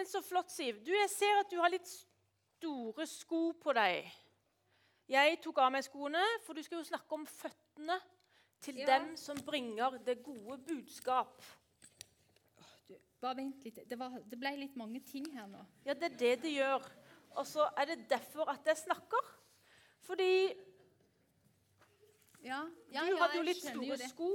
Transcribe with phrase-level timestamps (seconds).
[0.00, 0.78] Men så flott, Siv.
[0.84, 4.06] Du, Jeg ser at du har litt store sko på deg.
[5.12, 7.98] Jeg tok av meg skoene, for du skal jo snakke om føttene
[8.64, 8.86] til Ja.
[8.94, 11.42] dem som bringer det gode budskap.
[12.88, 13.82] Du, bare vent litt.
[13.90, 15.60] Det, var, det ble litt mange ting her nå.
[15.84, 16.88] Ja, det er det det gjør.
[17.36, 19.28] Og så er det derfor at jeg snakker.
[20.08, 20.32] Fordi
[22.42, 24.32] Ja, ja, du hadde jo litt store sko.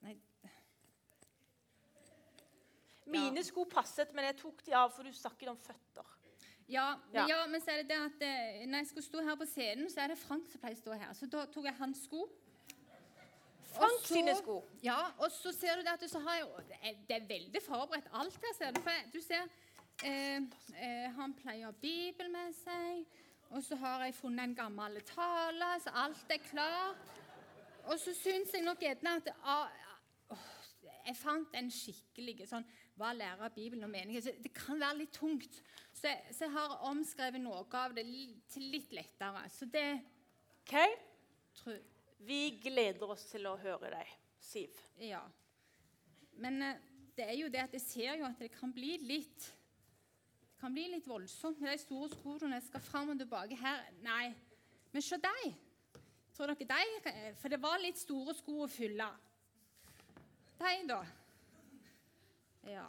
[0.00, 0.16] Nei,
[3.06, 6.04] Mine sko passet, men jeg tok de av, for du snakket om føtter.
[6.68, 7.26] Ja, Ja.
[7.28, 9.90] ja, men så er det det at eh, når jeg skulle stå her på scenen,
[9.90, 11.12] så er det Frank som pleier å stå her.
[11.14, 12.24] Så da tok jeg hans sko.
[13.76, 14.64] Frank så- sine sko.
[14.82, 18.08] Ja, og så ser du det at du så har jo Det er, veldig forberedt
[18.12, 18.80] alt her, ser du.
[18.80, 19.48] For du ser
[20.02, 20.40] eh,
[20.74, 23.06] eh, Han pleier Bibel med seg.
[23.50, 26.96] Og så har jeg funnet en gammel tale, så alt er klart.
[27.86, 29.68] Og så syns jeg nok gjerne at ah,
[30.30, 30.38] åh,
[31.06, 32.64] Jeg fant en skikkelig sånn
[32.96, 34.22] Hva lærer Bibelen og meningen?
[34.24, 35.58] Så det kan være litt tungt.
[35.92, 38.06] Så jeg, så jeg har omskrevet noe av det
[38.52, 39.42] til litt lettere.
[39.52, 39.88] Så det
[40.66, 40.74] Ok?
[41.54, 41.76] tror
[42.26, 44.78] Vi gleder oss til å høre deg, Siv.
[44.98, 45.20] Ja.
[46.40, 46.80] Men eh,
[47.16, 50.72] det er jo det at jeg ser jo at det kan bli litt Det kan
[50.72, 53.84] bli litt voldsomt med de store skoene jeg skal fram og tilbake her.
[54.00, 54.32] Nei.
[54.92, 55.52] Men se deg.
[56.32, 59.06] Tror dere de For det var litt store sko å fylle.
[60.56, 61.02] De, da.
[62.66, 62.86] Ja.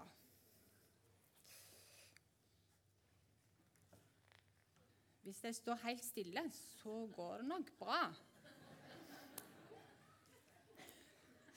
[5.21, 8.13] Hvis jeg står helt stille, så går det nok bra.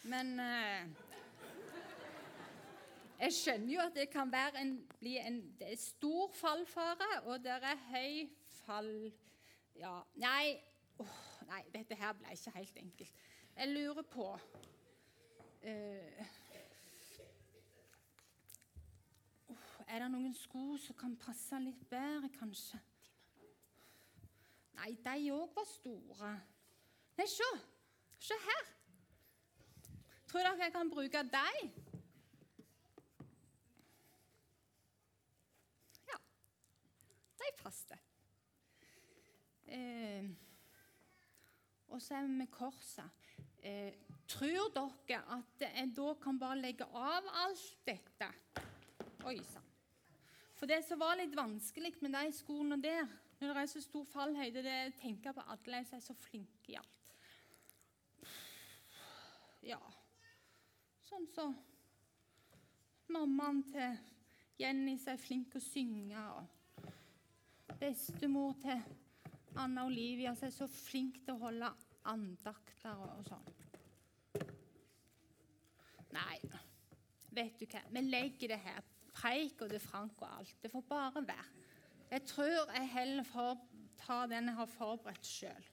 [0.03, 0.89] Men eh,
[3.21, 5.41] jeg skjønner jo at det kan en, bli en
[5.77, 8.29] stor fallfare, og det er høy
[8.65, 9.13] fall...
[9.77, 10.59] Ja, nei,
[10.98, 13.25] oh, nei, dette her ble ikke helt enkelt.
[13.57, 14.29] Jeg lurer på
[15.63, 16.27] eh,
[19.91, 22.78] Er det noen sko som kan passe litt bedre, kanskje?
[24.78, 26.28] Nei, de òg var store.
[27.18, 27.48] Nei, se!
[28.23, 28.68] Se her!
[30.30, 31.56] Tror dere jeg kan bruke deg?
[36.06, 36.18] Ja.
[37.40, 38.05] De passer.
[39.67, 40.29] Eh,
[41.89, 43.27] og så er vi med korset.
[43.58, 43.98] Eh,
[44.30, 48.30] tror dere at jeg da kan bare legge av alt dette?
[49.27, 49.70] Oi sann.
[50.61, 53.07] For det som var litt vanskelig med de skoene der,
[53.41, 56.13] når det er så stor fallhøyde, det er å tenke på at alle er så
[56.21, 57.15] flinke i alt.
[59.65, 59.81] Ja.
[61.09, 61.48] Sånn så
[63.11, 63.97] Mammaen til
[64.61, 68.85] Jenny som er flink å synge, og bestemor til
[69.59, 71.73] Anna Olivia som er så flink til å holde
[72.13, 73.51] andakter og sånn.
[76.15, 76.39] Nei,
[77.33, 78.89] vet du hva, vi legger det her.
[79.20, 80.57] Preik og det Frank og alt.
[80.63, 81.45] Det får bare være.
[82.11, 83.58] Jeg tror jeg heller får
[84.01, 85.67] ta den jeg har forberedt sjøl.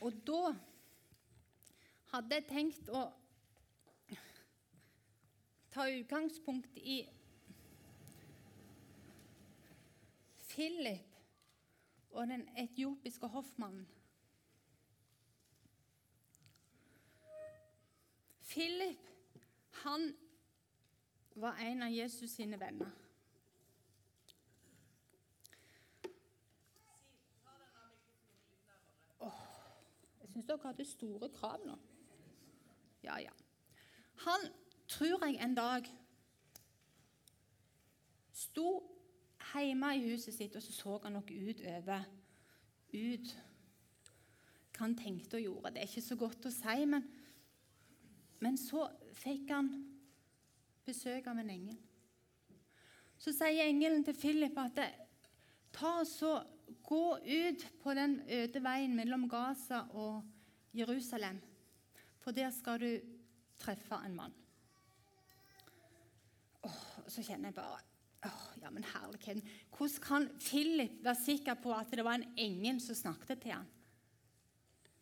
[0.00, 0.54] Og da
[2.12, 3.02] hadde jeg tenkt å
[5.74, 7.02] ta utgangspunkt i
[10.48, 11.07] Philip
[12.10, 13.88] og den etiopiske hoffmannen.
[18.48, 18.98] Philip,
[19.70, 20.16] han
[21.34, 22.90] var en av Jesus sine venner.
[30.20, 31.76] Jeg syns dere hadde store krav nå.
[33.02, 33.32] Ja, ja.
[34.24, 34.48] Han
[34.88, 35.86] tror jeg en dag
[38.32, 38.97] sto
[39.56, 42.06] hjemme i huset sitt, og så så han noe utover
[42.92, 43.34] ut
[44.78, 45.72] hva han tenkte og gjorde.
[45.74, 47.06] Det er ikke så godt å si, men,
[48.44, 48.86] men så
[49.18, 49.72] fikk han
[50.86, 51.78] besøk av en engel.
[53.18, 54.78] Så sier engelen til Philip at
[55.74, 56.36] ta og så
[56.86, 60.22] gå ut på den øde veien mellom Gaza og
[60.76, 61.40] Jerusalem,
[62.22, 62.90] for der skal du
[63.58, 64.34] treffe en mann.
[66.62, 67.87] Åh, så kjenner jeg bare
[68.62, 69.42] Ja, men herligheten.
[69.76, 73.66] Hvordan kan Philip være sikker på at det var en engel som snakket til ham?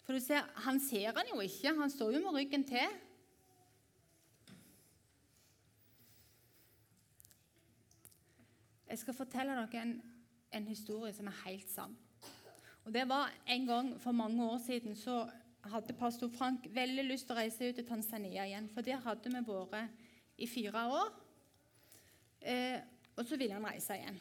[0.05, 1.75] For du ser, Han ser han jo ikke.
[1.75, 2.89] Han står jo med ryggen til.
[8.87, 9.97] Jeg skal fortelle dere en,
[10.53, 11.97] en historie som er helt sann.
[12.85, 15.31] Og det var En gang for mange år siden så
[15.63, 18.69] hadde pastor Frank veldig lyst til å reise ut til Tanzania igjen.
[18.71, 19.91] For der hadde vi vært
[20.39, 21.11] i fire år.
[22.41, 22.79] Eh,
[23.17, 24.19] og så ville han reise igjen.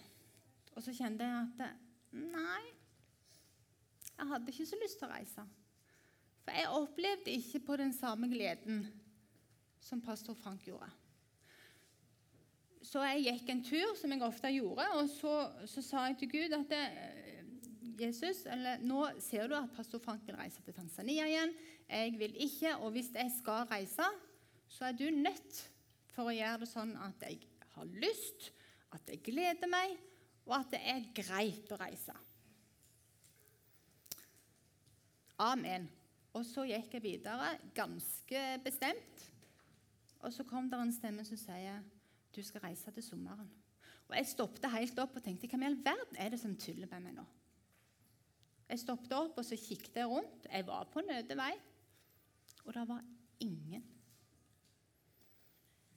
[0.76, 1.82] Og så kjente jeg at
[2.16, 2.62] Nei,
[4.16, 5.44] jeg hadde ikke så lyst til å reise.
[6.46, 8.86] For jeg opplevde ikke på den samme gleden
[9.84, 10.88] som pastor Frank gjorde.
[12.86, 15.34] Så jeg gikk en tur, som jeg ofte gjorde, og så,
[15.68, 16.84] så sa jeg til Gud at det,
[18.00, 21.54] Jesus, eller, nå ser du at pastor Frank vil reise til Tanzania igjen.
[21.90, 24.08] Jeg vil ikke, og hvis jeg skal reise,
[24.68, 25.62] så er du nødt
[26.14, 27.42] for å gjøre det sånn at jeg
[27.76, 28.52] har lyst,
[28.96, 29.98] at jeg gleder meg,
[30.46, 32.16] og at det er greit å reise.
[35.42, 35.88] Amen.
[36.36, 39.26] Og så gikk jeg videre ganske bestemt.
[40.26, 41.84] Og så kom det en stemme som sier
[42.36, 43.48] du skal reise til sommeren.
[44.06, 46.90] Og Jeg stoppet helt opp og tenkte hvem i all verden er det som tuller
[46.92, 47.26] med meg nå?
[48.70, 50.48] Jeg stoppet opp og så kikket jeg rundt.
[50.50, 51.54] Jeg var på nødevei,
[52.66, 53.04] og det var
[53.40, 53.84] ingen.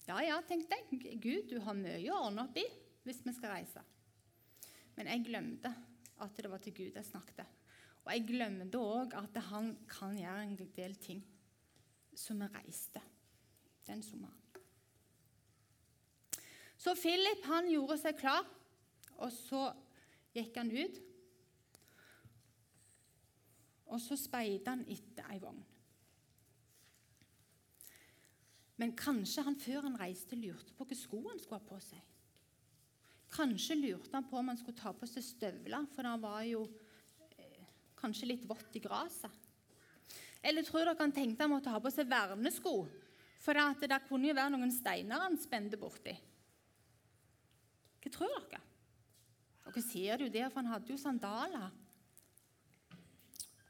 [0.08, 1.18] Ja, ja, tenkte jeg.
[1.20, 2.66] Gud, du har mye å ordne opp i
[3.08, 3.82] hvis vi skal reise.
[4.96, 5.72] Men jeg glemte
[6.20, 7.46] at det var til Gud jeg snakket.
[8.04, 11.22] Og jeg glemte òg at han kan gjøre en del ting.
[12.14, 13.00] Så vi reiste
[13.86, 14.34] den sommeren.
[16.78, 18.44] Så Philip han gjorde seg klar,
[19.18, 19.64] og så
[20.34, 21.00] gikk han ut.
[23.88, 25.64] Og så speidet han etter ei vogn.
[28.78, 32.04] Men kanskje han før han reiste, lurte på hvilke sko han skulle ha på seg.
[33.32, 36.62] Kanskje lurte han på om han skulle ta på seg støvler, for det var jo
[37.36, 37.66] eh,
[38.00, 39.44] kanskje litt vått i gresset.
[40.42, 42.74] Eller tror dere han tenkte han måtte ha på seg vernesko,
[43.38, 46.14] for det, det kunne jo være noen steiner han spente borti?
[47.98, 48.62] Hva tror dere?
[49.66, 51.68] Dere ser jo det, for han hadde jo sandaler.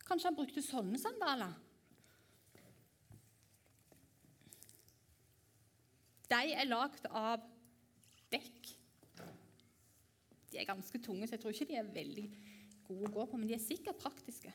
[0.09, 1.57] Kanskje han brukte sånne sandaler?
[6.29, 7.45] De er lagd av
[8.33, 8.75] dekk.
[10.53, 12.27] De er ganske tunge, så jeg tror ikke de er veldig
[12.89, 14.53] gode å gå på, men de er sikkert praktiske.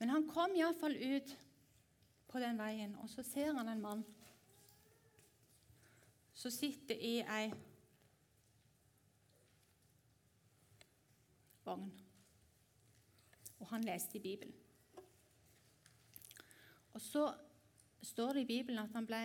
[0.00, 1.34] Men han kom iallfall ut
[2.30, 4.04] på den veien, og så ser han en mann
[6.40, 7.50] som sitter i ei
[11.66, 11.90] vogn.
[13.60, 14.54] Og han leste i Bibelen.
[16.96, 17.26] Og så
[18.02, 19.20] står det i Bibelen at han ble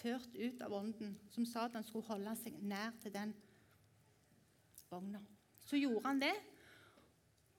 [0.00, 3.36] ført ut av ånden, som sa at han skulle holde seg nær til den
[4.90, 5.20] vogna.
[5.64, 6.34] Så gjorde han det,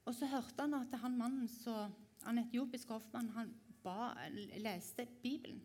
[0.05, 1.87] og så hørte han at han mannen så,
[2.25, 3.51] han etiopiske hoffmannen han
[3.83, 4.13] ba,
[4.59, 5.61] leste Bibelen.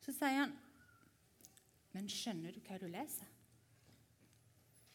[0.00, 0.52] Så sier han,
[1.92, 3.32] 'Men skjønner du hva du leser?'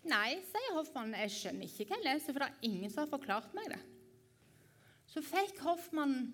[0.03, 3.11] Nei, sier hoffmannen, jeg skjønner ikke hva jeg leser, for det er ingen som har
[3.11, 3.81] forklart meg det.
[5.05, 6.31] Så fikk hoffmannen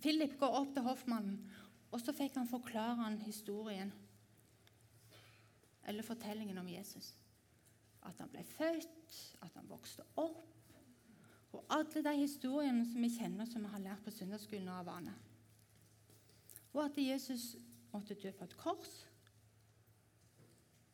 [0.00, 1.50] Philip gå opp til hoffmannen,
[1.92, 3.92] og så fikk han forklare han historien,
[5.84, 7.12] eller fortellingen om Jesus.
[8.02, 10.48] At han ble født, at han vokste opp,
[11.52, 15.12] og alle de historiene som vi kjenner, som vi har lært på søndagsskolen av vane.
[16.72, 17.52] Og at Jesus
[17.92, 18.94] måtte dø på et kors,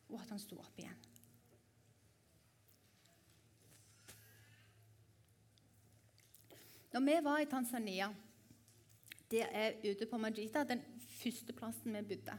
[0.09, 1.05] og at han sto opp igjen.
[6.89, 8.07] Når vi var i Tanzania
[9.29, 10.79] Det er ute på Majita, den
[11.19, 12.33] første plassen vi bodde.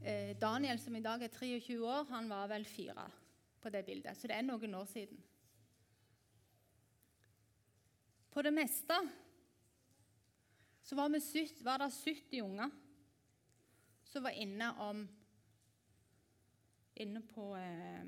[0.00, 3.04] Eh, Daniel, som i dag er 23 år, han var vel fire
[3.62, 4.18] på det bildet.
[4.18, 5.22] Så det er noen år siden.
[8.32, 8.96] På det meste
[10.82, 12.70] så var, vi, var det 70 unger
[14.12, 15.08] som var inne om
[17.00, 18.04] Inne på eh,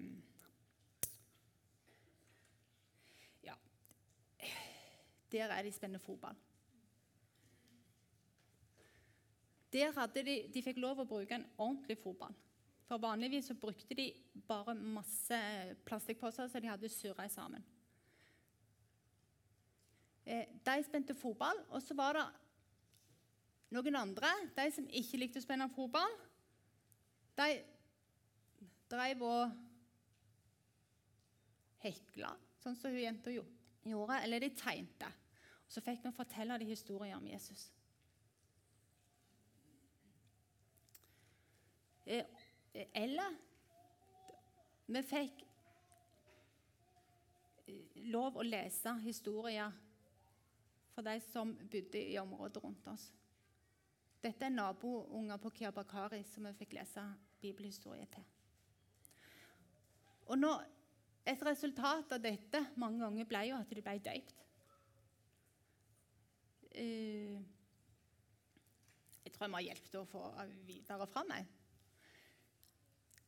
[5.33, 6.37] Der er de spennende fotball.
[9.73, 12.37] Der hadde de, de fikk lov å bruke en ordentlig fotball.
[12.85, 14.11] For Vanligvis så brukte de
[14.49, 15.39] bare masse
[15.87, 17.65] plastikkposer så de hadde surra sammen.
[20.27, 22.25] Eh, de spente fotball, og så var det
[23.77, 26.13] noen andre, de som ikke likte å spenne fotball.
[27.37, 27.49] De
[28.93, 29.55] drev og
[31.85, 34.21] hekla, sånn som hun jenta gjorde.
[34.23, 35.09] Eller de tegnte.
[35.65, 37.67] Og Så fikk vi fortelle de historier om Jesus.
[42.07, 42.25] Eh,
[42.75, 43.37] eller
[44.87, 45.43] vi fikk
[47.67, 49.73] eh, lov å lese historier
[50.95, 53.09] for de som bodde i området rundt oss.
[54.25, 57.03] Dette er nabounger på Kiabakari som vi fikk lese
[57.43, 58.25] bibelhistorie til.
[60.33, 60.65] Og når
[61.25, 64.43] Et resultat av dette mange ganger ble jo at de ble døypt.
[66.77, 67.39] Eh,
[69.25, 70.25] jeg tror jeg må ha hjulpet til å få
[70.69, 71.49] videre fra meg.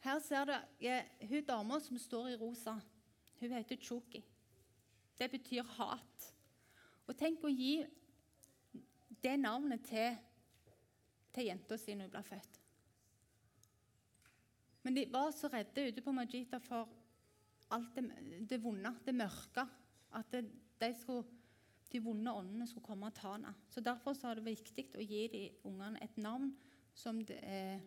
[0.06, 2.76] Her ser du ja, hun dama som står i rosa.
[3.40, 4.20] Hun heter Choki.
[5.18, 6.26] Det betyr hat.
[7.06, 7.80] Og tenk å gi
[9.22, 10.14] det navnet til,
[11.34, 12.60] til jenta si når hun ble født.
[14.86, 16.92] Men de var så redde ute på Majita for
[17.74, 18.06] alt det,
[18.46, 19.66] det vonde, det mørke.
[20.14, 20.44] At det,
[20.78, 21.26] de, skulle,
[21.90, 23.56] de vonde åndene skulle komme og ta henne.
[23.74, 26.52] Så Derfor så er det viktig å gi de ungene et navn
[26.94, 27.82] som, det, eh,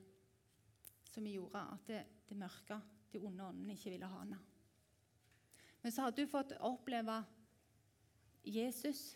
[1.10, 4.40] som gjorde at det, det mørke, de onde åndene, ikke ville ha henne.
[5.82, 7.22] Men så hadde hun fått oppleve
[8.44, 9.16] Jesus.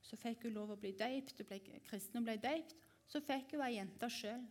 [0.00, 2.74] Så fikk hun lov å bli døypt, hun ble kristen og ble døypt.
[3.10, 4.42] Så fikk hun ei jente sjøl,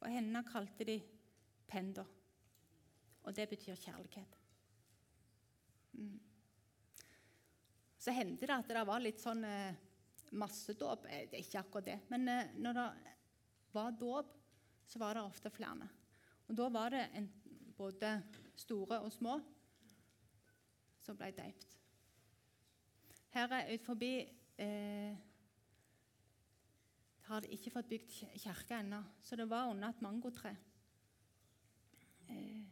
[0.00, 1.00] og henne kalte de
[1.70, 2.02] Penda.
[3.22, 4.32] Og det betyr kjærlighet.
[5.92, 6.16] Mm.
[8.00, 9.76] Så hendte det at det var litt sånn eh,
[10.40, 11.04] massedåp.
[11.06, 11.98] Eh, det er ikke akkurat det.
[12.10, 12.86] Men eh, når det
[13.76, 14.32] var dåp,
[14.90, 15.86] så var det ofte flere.
[16.50, 17.28] Og da var det en,
[17.78, 18.16] både
[18.58, 19.38] store og små
[21.00, 21.76] som ble døypt.
[23.30, 24.10] Her er ut forbi
[24.58, 25.20] eh,
[27.30, 30.56] har de ikke fått bygd kirke ennå, så det var under et mangotre.
[32.26, 32.66] Eh,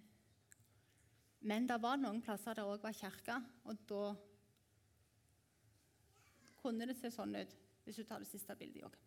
[1.46, 4.02] men det var noen plasser der òg var kirke, og da
[6.58, 7.54] kunne det se sånn ut,
[7.86, 8.98] hvis du tar det siste bildet òg.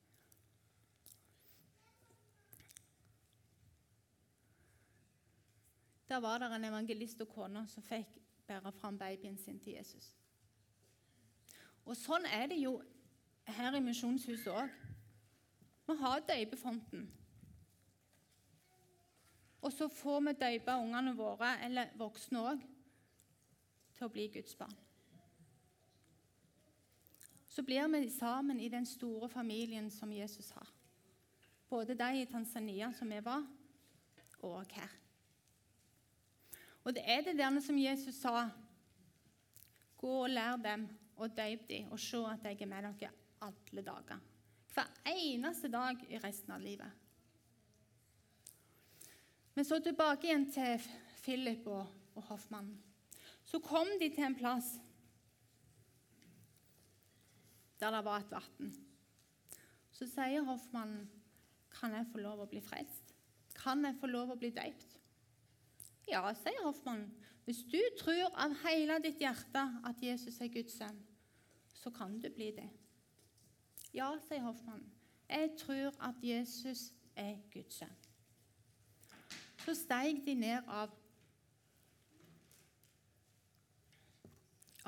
[6.12, 10.10] Der var det en evangelist og kone som fikk bære fram babyen sin til Jesus.
[11.86, 12.74] Og sånn er det jo
[13.48, 14.74] her i Misjonshuset òg.
[15.88, 17.06] Vi har døypefonten.
[19.62, 22.66] Og så får vi døype ungene våre, eller voksne òg,
[23.96, 24.76] til å bli Guds barn.
[27.48, 30.76] Så blir vi sammen i den store familien som Jesus har.
[31.70, 33.48] Både de i Tanzania, som vi var,
[34.42, 34.98] og her.
[36.84, 38.50] Og det er det der som Jesus sa
[40.02, 43.12] Gå og lær dem og døyp dem, og se at jeg er med dere
[43.42, 44.22] alle dager.
[44.74, 46.92] Hver eneste dag i resten av livet.
[49.54, 50.82] Men så tilbake igjen til
[51.22, 51.86] Philip og,
[52.16, 52.80] og hoffmannen.
[53.44, 54.80] Så kom de til en plass
[57.82, 58.74] der det var et vann.
[59.92, 61.10] Så sier hoffmannen,
[61.72, 63.16] 'Kan jeg få lov å bli frelst?
[63.56, 64.91] Kan jeg få lov å bli døypt?'
[66.10, 67.12] Ja, sier hoffmannen.
[67.46, 71.00] Hvis du tror av hele ditt hjerte at Jesus er Guds sønn,
[71.74, 72.70] så kan du bli det.
[73.94, 74.92] Ja, sier hoffmannen.
[75.30, 77.98] Jeg tror at Jesus er Guds sønn.
[79.62, 80.94] Så steg de ned av,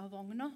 [0.02, 0.50] av vogna.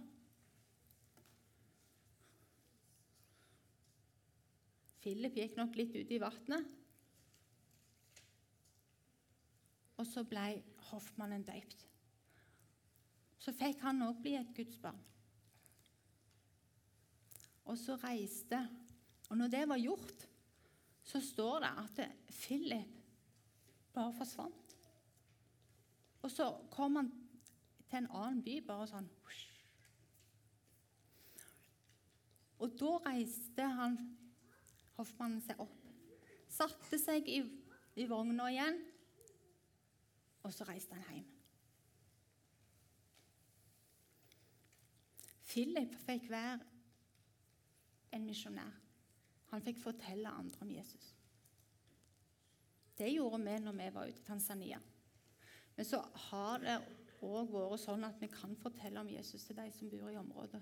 [5.04, 6.74] Philip gikk nok litt ut i vannet.
[9.98, 10.62] Og så ble
[10.92, 11.84] hoffmannen døypt.
[13.42, 15.00] Så fikk han òg bli et gudsbarn.
[17.68, 18.60] Og så reiste
[19.28, 20.22] Og når det var gjort,
[21.04, 21.98] så står det at
[22.32, 22.94] Philip
[23.94, 24.76] bare forsvant.
[26.22, 27.10] Og så kom han
[27.90, 29.10] til en annen by, bare sånn
[32.58, 33.98] Og da reiste han,
[34.96, 35.84] hoffmannen seg opp,
[36.50, 37.42] satte seg i,
[38.02, 38.80] i vogna igjen
[40.48, 41.28] og så reiste han hjem.
[45.48, 46.58] Philip fikk være
[48.16, 48.76] en misjonær.
[49.52, 51.14] Han fikk fortelle andre om Jesus.
[52.98, 54.80] Det gjorde vi når vi var ute i Tanzania.
[55.76, 56.78] Men så har det
[57.22, 60.62] òg vært sånn at vi kan fortelle om Jesus til de som bor i området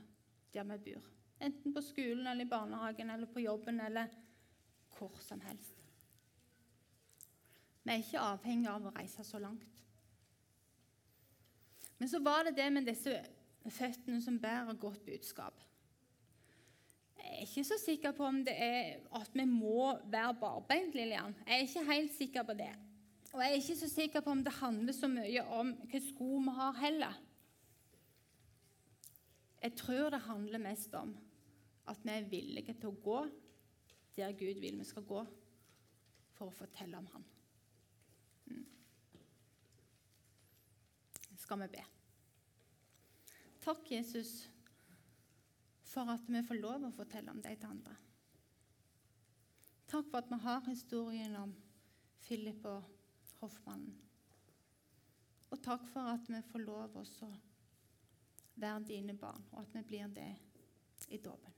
[0.53, 1.07] der vi bor.
[1.43, 4.07] Enten på skolen, eller i barnehagen, eller på jobben, eller
[4.95, 5.81] hvor som helst.
[7.83, 9.74] Vi er ikke avhengig av å reise så langt.
[11.97, 13.19] Men så var det det med disse
[13.69, 15.61] føttene som bærer godt budskap.
[17.17, 21.35] Jeg er ikke så sikker på om det er at vi må være barbeint, Lillian.
[21.47, 22.73] Jeg er ikke helt sikker på det.
[23.33, 26.27] Og jeg er ikke så sikker på om det handler så mye om hvilke sko
[26.37, 27.21] vi har heller.
[29.63, 31.17] Jeg tror det handler mest om
[31.87, 33.19] at vi er villige til å gå
[34.15, 35.25] der Gud vil vi skal gå,
[36.35, 37.25] for å fortelle om Han.
[41.45, 41.83] Skal vi be.
[43.61, 44.49] Takk, Jesus,
[45.85, 47.93] for at vi får lov å fortelle om deg til andre.
[49.85, 51.53] Takk for at vi har historien om
[52.25, 52.89] Philip og
[53.43, 53.93] hoffmannen.
[55.53, 57.05] Og takk for at vi får lov å
[58.55, 60.31] være dine barn, og at vi blir det
[61.13, 61.53] i dåpen.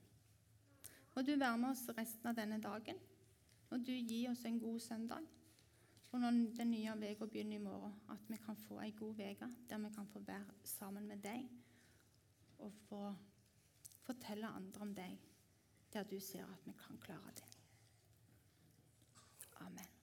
[1.16, 3.00] Må du være med oss resten av denne dagen.
[3.70, 5.24] Må du gi oss en god søndag.
[6.08, 9.48] For når den nye uka begynner i morgen, at vi kan få ei god uke
[9.68, 11.48] der vi kan få være sammen med deg
[12.58, 13.02] og få
[14.06, 15.18] fortelle andre om deg,
[15.92, 17.44] der du ser at vi kan klare det.
[19.60, 19.97] Amen.